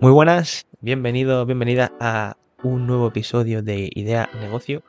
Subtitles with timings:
[0.00, 4.82] Muy buenas, bienvenidos, bienvenidas a un nuevo episodio de Idea Negocio.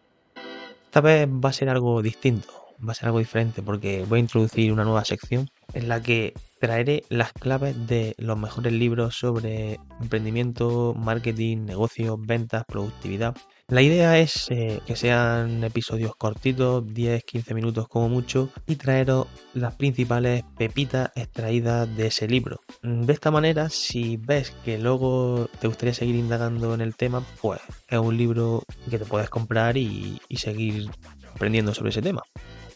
[0.86, 2.48] Esta vez va a ser algo distinto,
[2.88, 6.34] va a ser algo diferente porque voy a introducir una nueva sección en la que
[6.62, 13.36] traeré las claves de los mejores libros sobre emprendimiento, marketing, negocios, ventas, productividad.
[13.72, 19.76] La idea es eh, que sean episodios cortitos, 10-15 minutos como mucho, y traeros las
[19.76, 22.60] principales pepitas extraídas de ese libro.
[22.84, 27.62] De esta manera, si ves que luego te gustaría seguir indagando en el tema, pues
[27.88, 30.90] es un libro que te puedes comprar y, seguir
[31.34, 32.24] aprendiendo sobre ese tema.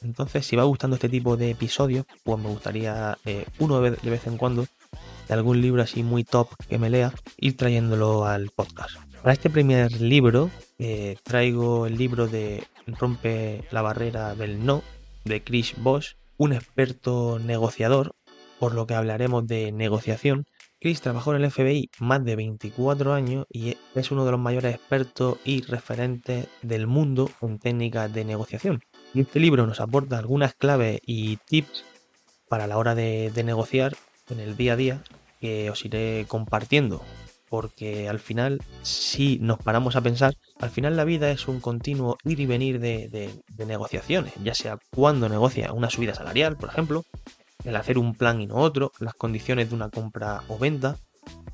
[0.01, 4.27] Entonces, si va gustando este tipo de episodios, pues me gustaría eh, uno de vez
[4.27, 4.65] en cuando
[5.27, 8.95] de algún libro así muy top que me lea, ir trayéndolo al podcast.
[9.21, 14.83] Para este primer libro eh, traigo el libro de Rompe la barrera del no
[15.23, 18.15] de Chris Bosch, un experto negociador,
[18.59, 20.45] por lo que hablaremos de negociación.
[20.79, 24.75] Chris trabajó en el FBI más de 24 años y es uno de los mayores
[24.75, 28.83] expertos y referentes del mundo en técnicas de negociación.
[29.13, 31.85] Y este libro nos aporta algunas claves y tips
[32.49, 33.95] para la hora de negociar
[34.29, 35.03] en el día a día
[35.39, 37.01] que os iré compartiendo
[37.49, 42.17] porque al final, si nos paramos a pensar, al final la vida es un continuo
[42.23, 47.03] ir y venir de, negociaciones, ya sea cuando negocia una subida salarial, por ejemplo,
[47.63, 50.97] el hacer un plan y no otro, las condiciones de una compra o venta,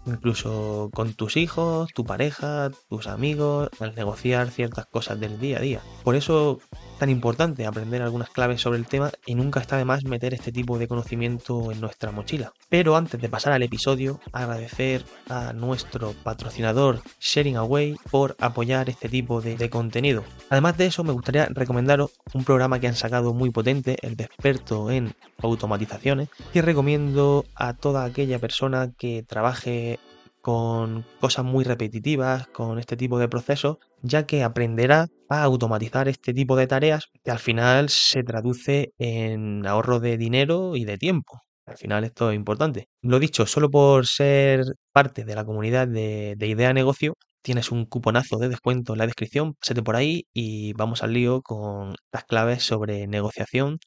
[0.06, 5.62] incluso con tus hijos, tu pareja, tus amigos, al negociar ciertas cosas del día a
[5.62, 5.82] día.
[6.04, 6.60] Por eso
[7.02, 10.52] tan importante aprender algunas claves sobre el tema y nunca está de más meter este
[10.52, 12.54] tipo de conocimiento en nuestra mochila.
[12.70, 19.10] Pero antes de pasar al episodio, agradecer a nuestro patrocinador Sharing Away por apoyar este
[19.10, 20.24] tipo de, contenido.
[20.52, 24.26] Además de eso, me gustaría recomendaros un programa que han sacado muy potente, el de
[24.26, 29.98] experto en automatizaciones, que recomiendo a toda aquella persona que trabaje
[30.42, 36.34] con cosas muy repetitivas, con este tipo de procesos, ya que aprenderá a automatizar este
[36.34, 41.42] tipo de tareas que al final se traduce en ahorro de dinero y de tiempo.
[41.66, 42.90] Al final esto es importante.
[43.02, 48.38] Lo dicho, solo por ser parte de la comunidad de, Idea Negocio, tienes un cuponazo
[48.38, 52.64] de descuento en la descripción, pásate por ahí y vamos al lío con las claves
[52.64, 53.80] sobre negociación.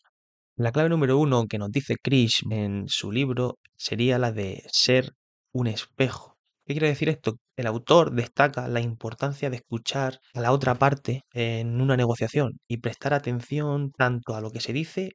[0.56, 5.12] La clave número uno que nos dice Chris en su libro sería la de ser
[5.53, 6.34] un espejo.
[6.67, 7.37] ¿Qué quiere decir esto?
[7.57, 12.79] El autor destaca la importancia de escuchar a la otra parte en una negociación y
[12.79, 15.13] prestar atención tanto a lo que se dice,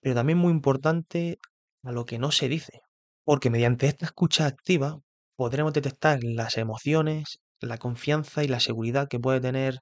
[0.00, 1.38] pero también muy importante
[1.84, 2.80] a lo que no se dice.
[3.24, 5.00] Porque mediante esta escucha activa
[5.36, 9.80] podremos detectar las emociones, la confianza y la seguridad que puede tener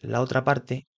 [0.00, 0.88] la otra parte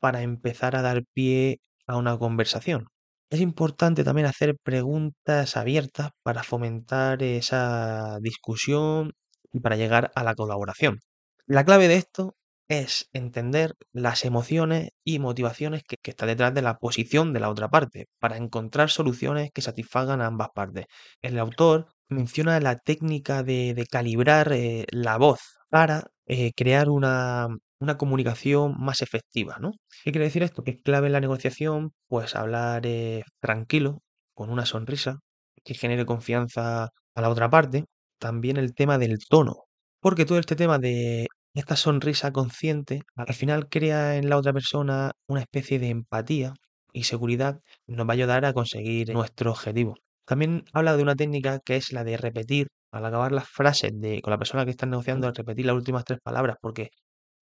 [0.00, 2.86] para empezar a dar pie a una conversación.
[3.30, 9.12] Es importante también hacer preguntas abiertas para fomentar esa discusión
[9.52, 10.98] y para llegar a la colaboración.
[11.46, 12.34] La clave de esto
[12.68, 17.68] es entender las emociones y motivaciones que, está detrás de la posición de la otra
[17.68, 20.86] parte, para encontrar soluciones que satisfagan a ambas partes.
[21.22, 27.48] El autor menciona la técnica de, calibrar eh, la voz para eh, crear una,
[27.80, 29.72] una comunicación más efectiva, ¿no?
[30.04, 30.62] ¿Qué quiere decir esto?
[30.62, 33.98] Que es clave en la negociación, pues hablar eh, tranquilo,
[34.34, 35.18] con una sonrisa,
[35.64, 37.86] que genere confianza a la otra parte.
[38.18, 39.64] También el tema del tono,
[40.00, 45.12] porque todo este tema de esta sonrisa consciente al final crea en la otra persona
[45.26, 46.54] una especie de empatía
[46.92, 49.96] y seguridad nos va a ayudar a conseguir nuestro objetivo.
[50.30, 54.22] También habla de una técnica que es la de repetir al acabar las frases de,
[54.22, 56.90] con la persona que está negociando, repetir las últimas tres palabras, porque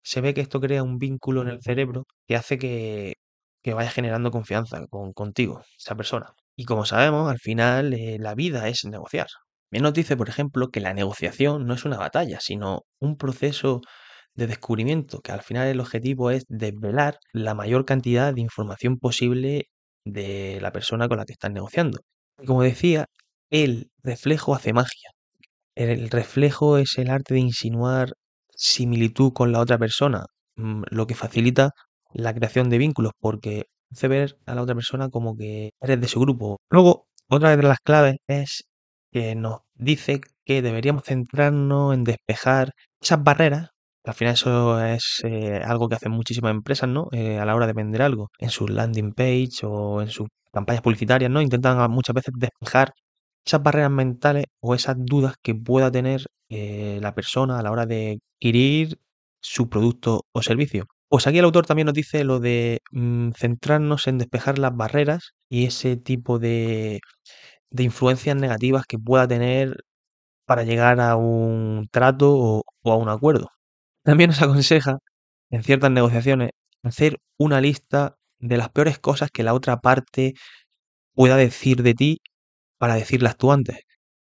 [0.02, 3.14] se ve que esto crea un vínculo en el cerebro que hace que,
[3.74, 6.32] vaya generando confianza con, contigo, esa persona.
[6.56, 9.26] Y como sabemos, al final eh, la vida es negociar.
[9.70, 13.82] Bien nos dice, por ejemplo, que la negociación no es una batalla, sino un proceso
[14.34, 19.66] de descubrimiento, que al final el objetivo es desvelar la mayor cantidad de información posible
[20.06, 22.00] de la persona con la que estás negociando.
[22.46, 23.06] Como decía,
[23.50, 25.10] el reflejo hace magia.
[25.76, 28.14] El reflejo es el arte de insinuar
[28.56, 30.26] similitud con la otra persona,
[30.56, 31.72] mm, lo que facilita
[32.12, 36.08] la creación de vínculos, porque hace ver a la otra persona como que eres de
[36.08, 36.58] su grupo.
[36.70, 38.64] Luego, otra de las claves es
[39.12, 43.70] que nos dice que deberíamos centrarnos en despejar esas barreras.
[44.08, 47.08] Al final eso es eh, algo que hacen muchísimas empresas, ¿no?
[47.12, 50.80] Eh, a la hora de vender algo, en su landing page o en sus campañas
[50.82, 51.42] publicitarias, ¿no?
[51.42, 52.94] Intentan muchas veces despejar
[53.44, 57.84] esas barreras mentales o esas dudas que pueda tener eh, la persona a la hora
[57.86, 58.98] de adquirir
[59.42, 60.86] su producto o servicio.
[61.08, 65.32] Pues aquí el autor también nos dice lo de mm, centrarnos en despejar las barreras
[65.50, 67.00] y ese tipo de,
[67.70, 69.76] de influencias negativas que pueda tener
[70.46, 72.34] para llegar a un trato
[72.82, 73.48] o a un acuerdo.
[74.08, 75.00] También nos aconseja,
[75.50, 76.52] en ciertas negociaciones,
[76.82, 80.32] hacer una lista de las peores cosas que la otra parte
[81.14, 82.18] pueda decir de ti
[82.78, 83.80] para decirlas tú antes.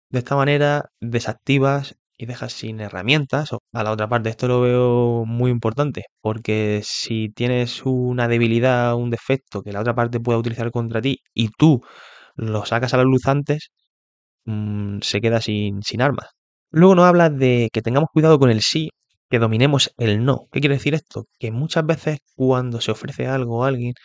[0.09, 4.29] De esta manera desactivas y dejas sin herramientas a la otra parte.
[4.29, 9.95] Esto lo veo muy importante, porque si tienes una debilidad, un defecto que la otra
[9.95, 11.81] parte pueda utilizar contra ti y tú
[12.35, 13.71] lo sacas a la luz antes,
[14.45, 16.29] mm, se queda sin, sin armas.
[16.71, 18.89] Luego nos habla de que tengamos cuidado con el sí,
[19.33, 20.47] que dominemos el no.
[20.51, 21.25] ¿Qué quiere decir esto?
[21.39, 23.95] Que muchas veces cuando se ofrece algo a alguien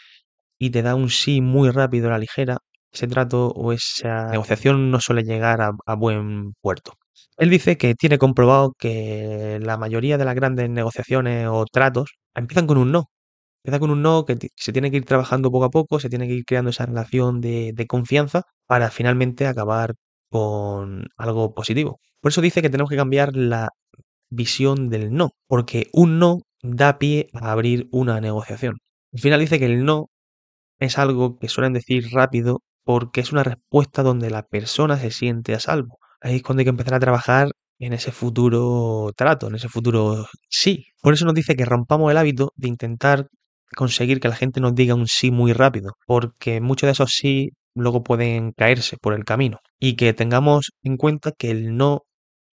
[0.59, 2.57] y te da un sí muy rápido a la ligera,
[2.91, 6.95] ese trato o esa negociación no suele llegar a, buen puerto.
[7.37, 12.67] Él dice que tiene comprobado que la mayoría de las grandes negociaciones o tratos empiezan
[12.67, 13.11] con un no.
[13.63, 16.27] Empieza con un no que se tiene que ir trabajando poco a poco, se tiene
[16.27, 19.95] que ir creando esa relación de confianza para finalmente acabar
[20.31, 22.01] con algo positivo.
[22.23, 23.69] Por eso dice que tenemos que cambiar la
[24.31, 28.79] visión del no, porque un no da pie a abrir una negociación.
[29.13, 30.09] Al final dice que el no
[30.79, 35.55] es algo que suelen decir rápido porque es una respuesta donde la persona se siente
[35.55, 35.99] a salvo.
[36.21, 40.27] Ahí es cuando hay que empezar a trabajar en ese futuro trato, en ese futuro
[40.49, 40.87] sí.
[41.03, 43.29] Por eso nos dice que rompamos el hábito de intentar
[43.77, 47.51] conseguir que la gente nos diga un sí muy rápido, porque muchos de esos sí
[47.75, 49.59] luego pueden caerse por el camino.
[49.79, 52.03] Y que tengamos en cuenta que el no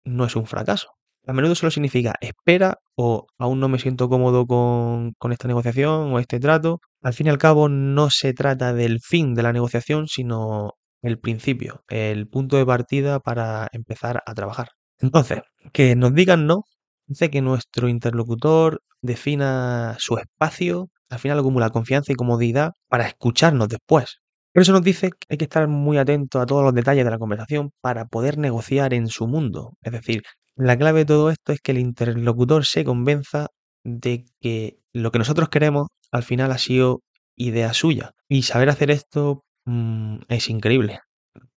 [0.05, 0.89] no es un fracaso.
[1.27, 6.13] A menudo solo significa espera o aún no me siento cómodo con, con, esta negociación
[6.13, 6.79] o este trato.
[7.01, 11.19] Al fin y al cabo no se trata del fin de la negociación, sino el
[11.19, 14.69] principio, el punto de partida para empezar a trabajar.
[14.99, 15.41] Entonces,
[15.73, 16.63] que nos digan no,
[17.07, 23.69] dice que nuestro interlocutor defina su espacio, al final acumula confianza y comodidad para escucharnos
[23.69, 24.17] después.
[24.53, 27.11] Por eso nos dice que hay que estar muy atento a todos los detalles de
[27.11, 29.73] la conversación para poder negociar en su mundo.
[29.81, 30.23] Es decir,
[30.59, 33.47] la clave de todo esto es que el interlocutor se convenza
[33.85, 37.01] de que lo que nosotros queremos al final ha sido
[37.37, 38.11] idea suya.
[38.27, 40.99] Y saber hacer esto mmm, es increíble.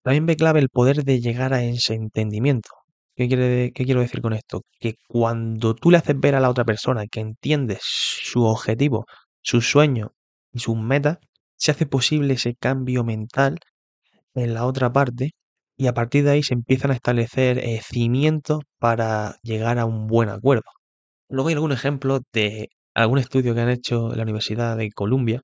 [0.03, 2.69] También ve clave el poder de llegar a ese entendimiento.
[3.15, 4.61] ¿Qué, quiere, ¿Qué quiero decir con esto?
[4.79, 9.05] Que cuando tú le haces ver a la otra persona que entiendes su objetivo,
[9.41, 10.11] sus sueños
[10.53, 11.17] y sus metas,
[11.57, 13.59] se hace posible ese cambio mental
[14.35, 15.31] en la otra parte
[15.77, 20.07] y a partir de ahí se empiezan a establecer eh, cimientos para llegar a un
[20.07, 20.63] buen acuerdo.
[21.29, 25.41] Luego hay algún ejemplo de algún estudio que han hecho en la Universidad de Columbia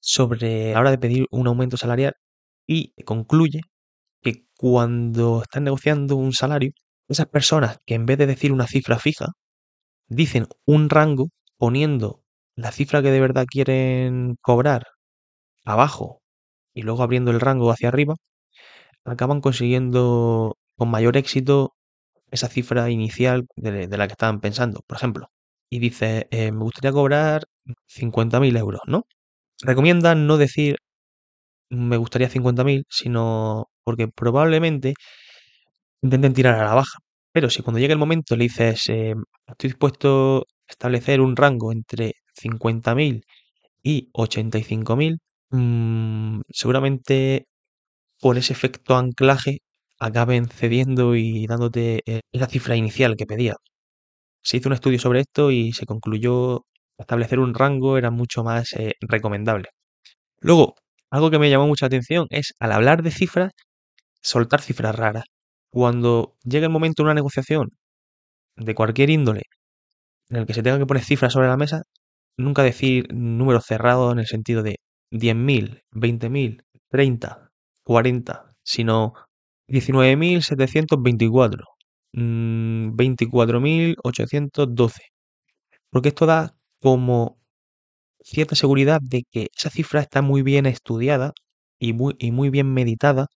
[0.00, 2.14] sobre la hora de pedir un aumento salarial
[2.66, 3.62] y concluye
[4.22, 6.72] que cuando están negociando un salario,
[7.08, 9.28] esas personas que en vez de decir una cifra fija,
[10.08, 11.28] dicen un rango
[11.58, 12.22] poniendo
[12.56, 14.84] la cifra que de verdad quieren cobrar
[15.64, 16.22] abajo
[16.74, 18.14] y luego abriendo el rango hacia arriba,
[19.04, 21.74] acaban consiguiendo con mayor éxito
[22.30, 25.28] esa cifra inicial de, la que estaban pensando, por ejemplo.
[25.70, 27.44] Y dice, eh, me gustaría cobrar
[27.86, 29.04] 50.000 euros, ¿no?
[29.62, 30.76] Recomienda no decir
[31.70, 34.94] me gustaría 50.000, sino porque probablemente
[36.02, 36.98] intenten tirar a la baja.
[37.32, 39.14] Pero si cuando llegue el momento le dices, eh,
[39.46, 43.22] estoy dispuesto a establecer un rango entre 50.000
[43.82, 45.18] y 85.000,
[45.50, 47.46] mmm, seguramente
[48.22, 49.62] por ese efecto anclaje
[49.98, 53.56] acaben cediendo y dándote eh, esa cifra inicial que pedía.
[54.42, 56.64] Se hizo un estudio sobre esto y se concluyó
[56.98, 59.70] establecer un rango era mucho más eh, recomendable.
[60.40, 60.76] Luego,
[61.10, 63.52] algo que me llamó mucha atención es al hablar de cifras,
[64.22, 65.24] soltar cifras raras.
[65.70, 67.70] Cuando llega el momento de una negociación
[68.56, 69.42] de cualquier índole
[70.30, 71.82] en el que se tenga que poner cifras sobre la mesa,
[72.36, 74.76] nunca decir números cerrados en el sentido de
[75.10, 77.41] 10.000, 20.000, 30,
[77.84, 79.14] 40, sino
[79.68, 81.66] 19.724,
[82.12, 85.02] 24.812.
[85.90, 87.38] Porque esto da como
[88.22, 91.32] cierta seguridad de que esa cifra está muy bien estudiada
[91.80, 93.26] y muy, y muy bien meditada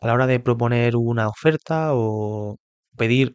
[0.00, 2.58] a la hora de proponer una oferta o
[2.96, 3.34] pedir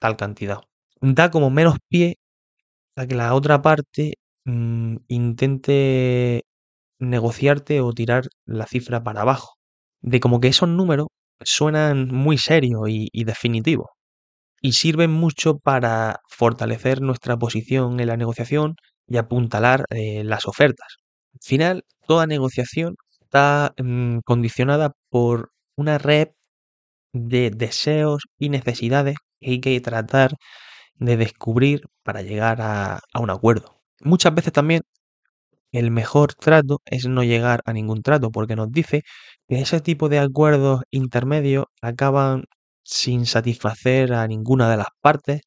[0.00, 0.60] tal cantidad.
[1.02, 2.18] Da como menos pie
[2.96, 6.44] a que la otra parte mmm, intente
[7.00, 9.54] negociarte o tirar la cifra para abajo.
[10.04, 11.08] De como que esos números
[11.42, 13.88] suenan muy serios y, y definitivos.
[14.60, 20.96] Y sirven mucho para fortalecer nuestra posición en la negociación y apuntalar eh, las ofertas.
[21.32, 26.28] Al final, toda negociación está mmm, condicionada por una red
[27.14, 30.32] de deseos y necesidades que hay que tratar
[30.96, 33.80] de descubrir para llegar a un acuerdo.
[34.00, 34.82] Muchas veces también
[35.78, 39.02] el mejor trato es no llegar a ningún trato, porque nos dice
[39.48, 42.44] que ese tipo de acuerdos intermedios acaban
[42.84, 45.42] sin satisfacer a ninguna de las partes,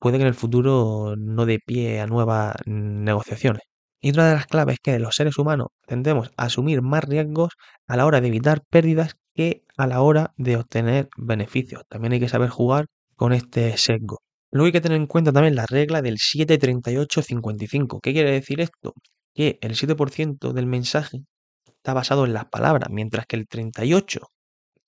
[0.00, 3.62] puede que en el futuro no dé pie a nuevas negociaciones.
[4.00, 7.50] Y otra de las claves es que los seres humanos tendemos a asumir más riesgos
[7.86, 11.82] a la hora de evitar pérdidas que a la hora de obtener beneficios.
[11.88, 12.86] También hay que saber jugar
[13.16, 14.20] con este sesgo.
[14.50, 18.00] Luego hay que tener en cuenta también la regla del 73855.
[18.00, 18.94] ¿Qué quiere decir esto?
[19.34, 21.24] Que el 7% del mensaje
[21.66, 24.20] está basado en las palabras, mientras que el 38,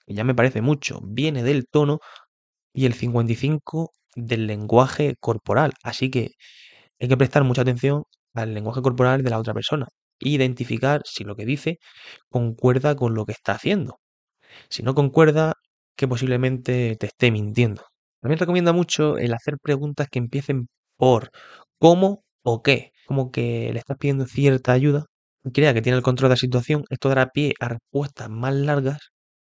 [0.06, 2.00] que ya me parece mucho, viene del tono
[2.74, 5.74] y el 55 del lenguaje corporal.
[5.82, 6.32] Así que
[7.00, 9.88] hay que prestar mucha atención al lenguaje corporal de la otra persona
[10.20, 11.78] e identificar si lo que dice
[12.30, 14.00] concuerda con lo que está haciendo.
[14.70, 15.54] Si no concuerda,
[15.96, 17.84] que posiblemente te esté mintiendo.
[18.20, 21.30] También recomienda mucho el hacer preguntas que empiecen por
[21.78, 25.06] cómo o qué, como que le estás pidiendo cierta ayuda
[25.52, 29.10] crea que tiene el control de la situación, esto dará pie a respuestas más largas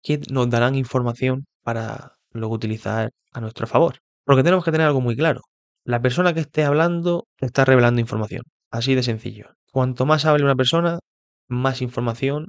[0.03, 3.97] que nos darán información para luego utilizar a nuestro favor.
[4.25, 5.41] Porque tenemos que tener algo muy claro.
[5.85, 8.43] La persona que esté hablando está revelando información.
[8.71, 9.47] Así de sencillo.
[9.71, 10.99] Cuanto más hable una persona,
[11.47, 12.47] más información,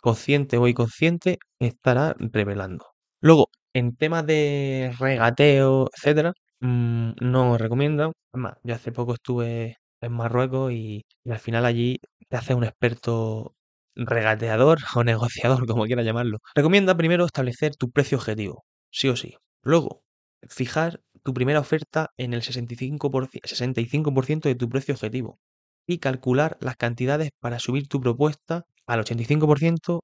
[0.00, 2.86] consciente o inconsciente, estará revelando.
[3.20, 8.12] Luego, en temas de regateo, etcétera, mm, no recomiendo.
[8.32, 13.54] Además, yo hace poco estuve en Marruecos y, al final allí te hace un experto
[13.94, 16.38] regateador o negociador, como quiera llamarlo.
[16.54, 19.36] Recomienda primero establecer tu precio objetivo, sí o sí.
[19.62, 20.02] Luego,
[20.48, 24.12] fijar tu primera oferta en el 65%, 65
[24.48, 25.38] de tu precio objetivo
[25.86, 30.00] y calcular las cantidades para subir tu propuesta al 85%,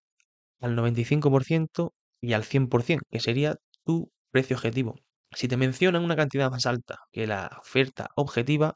[0.61, 4.97] al 95% y al 100%, que sería tu precio objetivo.
[5.33, 8.75] Si te mencionan una cantidad más alta que la oferta objetiva,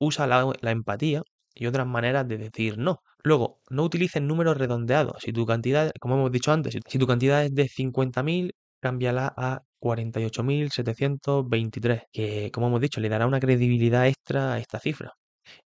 [0.00, 1.22] usa la, empatía
[1.54, 3.02] y otras maneras de decir no.
[3.22, 5.22] Luego, no utilices números redondeados.
[5.22, 9.62] Si tu cantidad, como hemos dicho antes, si tu cantidad es de 50.000, cámbiala a
[9.80, 15.12] 48.723, que como hemos dicho, le dará una credibilidad extra a esta cifra.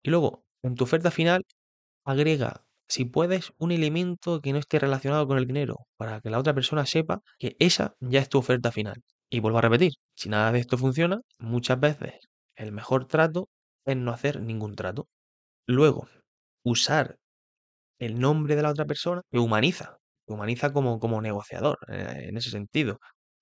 [0.04, 1.44] Y luego, en tu oferta final,
[2.06, 6.40] agrega, si puedes, un elemento que no esté relacionado con el dinero, para que la
[6.40, 9.02] otra persona sepa que esa ya es tu oferta final.
[9.30, 12.14] Y vuelvo a repetir, si nada de esto funciona, muchas veces
[12.56, 13.50] el mejor trato
[13.86, 15.08] es no hacer ningún trato.
[15.68, 16.08] Luego,
[16.64, 17.18] usar
[18.00, 22.38] el nombre de la otra persona te humaniza, te humaniza como, como negociador eh, en
[22.38, 23.00] ese sentido.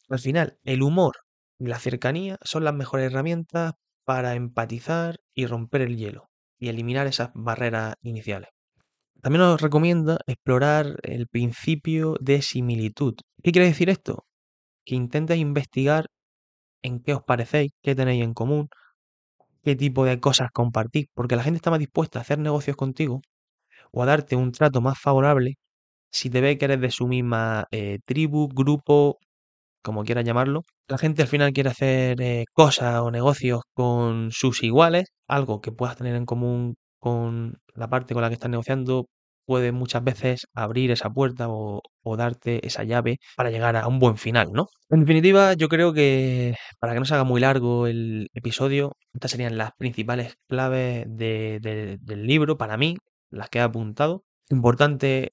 [0.09, 1.15] Al final, el humor
[1.59, 3.73] y la cercanía son las mejores herramientas
[4.05, 6.29] para empatizar y romper el hielo
[6.59, 8.49] y eliminar esas barreras iniciales.
[9.21, 13.15] También os recomiendo explorar el principio de similitud.
[13.43, 14.25] ¿Qué quiere decir esto?
[14.85, 16.07] Que intentes investigar
[16.83, 18.69] en qué os parecéis, qué tenéis en común,
[19.63, 23.21] qué tipo de cosas compartís, porque la gente está más dispuesta a hacer negocios contigo
[23.91, 25.55] o a darte un trato más favorable
[26.11, 29.19] si te ve que eres de su misma eh, tribu, grupo,
[29.83, 30.63] como quieras llamarlo.
[30.87, 35.71] La gente al final quiere hacer eh, cosas o negocios con sus iguales, algo que
[35.71, 39.07] puedas tener en común con la parte con la que estás negociando,
[39.45, 41.81] puede muchas veces abrir esa puerta o,
[42.17, 44.67] darte esa llave para llegar a un buen final, ¿no?
[44.89, 49.31] En definitiva, yo creo que para que no se haga muy largo el episodio, estas
[49.31, 52.97] serían las principales claves de, de, del libro para mí,
[53.29, 54.23] las que he apuntado.
[54.49, 55.31] Importante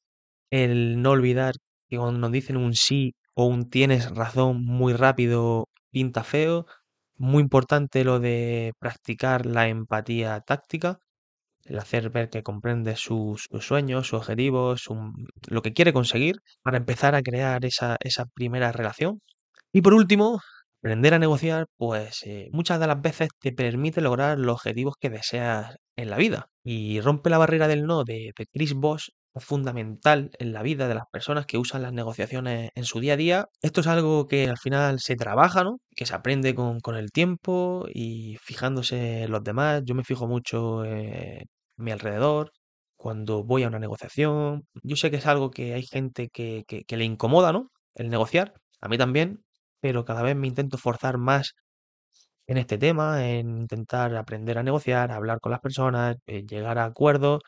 [0.51, 1.55] el no olvidar
[1.89, 6.67] que cuando nos dicen un sí o un tienes razón muy rápido pinta feo.
[7.17, 10.99] Muy importante lo de practicar la empatía táctica,
[11.69, 14.83] el hacer ver que comprende sus, sueños, sus objetivos,
[15.49, 17.97] lo que quiere conseguir para empezar a crear esa,
[18.35, 19.21] primera relación.
[19.73, 20.41] Y por último,
[20.81, 25.11] aprender a negociar, pues eh, muchas de las veces te permite lograr los objetivos que
[25.11, 26.49] deseas en la vida.
[26.65, 29.11] Y rompe la barrera del no de, de Chris Bosch
[29.41, 33.17] fundamental en la vida de las personas que usan las negociaciones en su día a
[33.17, 33.47] día.
[33.63, 35.79] Esto es algo que al final se trabaja, ¿no?
[35.95, 39.83] Que se aprende con, el tiempo y fijándose en los demás.
[39.85, 41.45] Yo me fijo mucho en
[41.79, 42.53] mi alrededor,
[42.97, 44.67] cuando voy a una negociación.
[44.83, 47.71] Yo sé que es algo que hay gente que, que, le incomoda, ¿no?
[47.95, 48.55] El negociar.
[48.81, 49.45] A mí también,
[49.81, 51.55] pero cada vez me intento forzar más
[52.47, 56.87] en este tema, en intentar aprender a negociar, hablar con las personas, eh, llegar a
[56.87, 57.43] acuerdos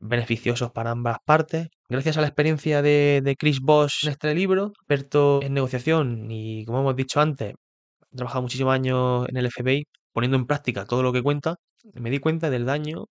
[0.00, 1.68] beneficiosos para ambas partes.
[1.88, 6.64] Gracias a la experiencia de, de, Chris Bosch en este libro, experto en negociación y
[6.66, 7.54] como hemos dicho antes,
[8.12, 11.56] he trabajado muchísimos años en el FBI poniendo en práctica todo lo que cuenta,
[11.94, 13.06] me di cuenta del daño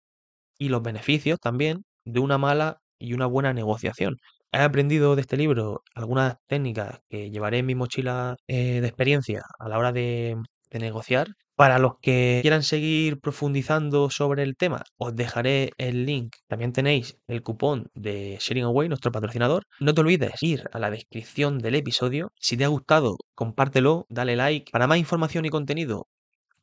[0.59, 4.17] y los beneficios también de una mala y una buena negociación.
[4.53, 9.43] He aprendido de este libro algunas técnicas que llevaré en mi mochila eh, de experiencia
[9.59, 10.37] a la hora de,
[10.71, 16.35] de negociar Para los que quieran seguir profundizando sobre el tema, os dejaré el link.
[16.49, 19.65] También tenéis el cupón de Sharing Away, nuestro patrocinador.
[19.79, 22.33] No te olvides ir a la descripción del episodio.
[22.41, 24.71] Si te ha gustado, compártelo, dale like.
[24.73, 26.09] Para más información y contenido,